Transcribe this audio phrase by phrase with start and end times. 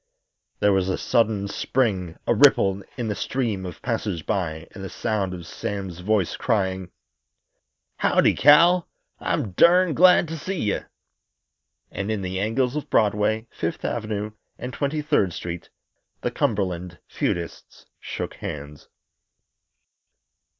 [0.61, 4.89] There was a sudden spring, a ripple in the stream of passers by and the
[4.89, 6.89] sound of Sam's voice crying:
[7.97, 8.89] "Howdy, Cal!
[9.19, 10.79] I'm durned glad to see ye."
[11.91, 15.69] And in the angles of Broadway, Fifth Avenue and Twenty third Street
[16.21, 18.87] the Cumberland feudists shook hands.